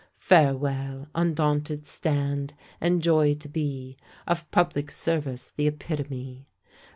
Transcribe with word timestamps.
Farewell! 0.17 1.09
undaunted 1.13 1.85
stand, 1.85 2.55
and 2.81 3.03
joy 3.03 3.35
to 3.35 3.47
be 3.47 3.97
Of 4.25 4.49
public 4.49 4.89
service 4.89 5.53
the 5.55 5.67
epitome. 5.67 6.47